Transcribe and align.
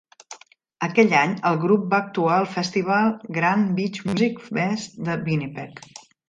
Aquell 0.85 1.11
any 1.19 1.35
el 1.49 1.59
grup 1.65 1.83
va 1.91 1.99
actuar 2.05 2.31
al 2.37 2.47
festival 2.55 3.13
Grand 3.37 3.69
Beach 3.81 4.01
Music 4.09 4.43
Fest 4.49 4.99
de 5.11 5.21
Winnipeg. 5.29 5.85